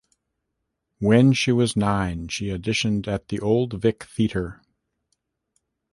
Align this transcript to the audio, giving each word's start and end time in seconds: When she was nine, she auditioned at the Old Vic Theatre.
When 0.97 1.31
she 1.33 1.51
was 1.51 1.75
nine, 1.77 2.27
she 2.27 2.47
auditioned 2.47 3.07
at 3.07 3.27
the 3.27 3.39
Old 3.39 3.73
Vic 3.73 4.03
Theatre. 4.05 4.63